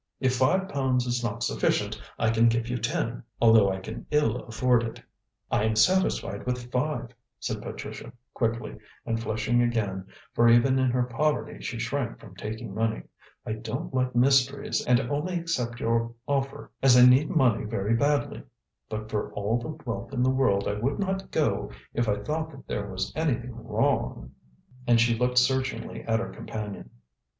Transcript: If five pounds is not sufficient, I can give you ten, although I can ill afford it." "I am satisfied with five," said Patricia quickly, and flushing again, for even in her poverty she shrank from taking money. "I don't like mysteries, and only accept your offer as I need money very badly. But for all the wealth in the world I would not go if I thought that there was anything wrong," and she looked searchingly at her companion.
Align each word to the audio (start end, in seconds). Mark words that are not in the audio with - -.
If 0.19 0.35
five 0.37 0.67
pounds 0.67 1.05
is 1.05 1.23
not 1.23 1.43
sufficient, 1.43 2.01
I 2.17 2.31
can 2.31 2.49
give 2.49 2.67
you 2.69 2.79
ten, 2.79 3.21
although 3.39 3.69
I 3.69 3.77
can 3.79 4.07
ill 4.09 4.37
afford 4.45 4.81
it." 4.81 4.99
"I 5.51 5.63
am 5.63 5.75
satisfied 5.75 6.43
with 6.47 6.71
five," 6.71 7.09
said 7.39 7.61
Patricia 7.61 8.11
quickly, 8.33 8.79
and 9.05 9.21
flushing 9.21 9.61
again, 9.61 10.07
for 10.33 10.49
even 10.49 10.79
in 10.79 10.89
her 10.89 11.03
poverty 11.03 11.61
she 11.63 11.77
shrank 11.77 12.19
from 12.19 12.33
taking 12.35 12.73
money. 12.73 13.03
"I 13.45 13.51
don't 13.51 13.93
like 13.93 14.15
mysteries, 14.15 14.83
and 14.87 14.99
only 15.01 15.37
accept 15.37 15.79
your 15.79 16.15
offer 16.27 16.71
as 16.81 16.97
I 16.97 17.05
need 17.05 17.29
money 17.29 17.65
very 17.65 17.93
badly. 17.95 18.41
But 18.89 19.07
for 19.11 19.31
all 19.33 19.59
the 19.59 19.77
wealth 19.87 20.13
in 20.13 20.23
the 20.23 20.31
world 20.31 20.67
I 20.67 20.73
would 20.73 20.97
not 20.97 21.29
go 21.29 21.69
if 21.93 22.09
I 22.09 22.17
thought 22.23 22.49
that 22.49 22.65
there 22.65 22.89
was 22.89 23.13
anything 23.15 23.51
wrong," 23.53 24.31
and 24.87 24.99
she 24.99 25.15
looked 25.15 25.37
searchingly 25.37 26.01
at 26.01 26.19
her 26.19 26.29
companion. 26.31 26.89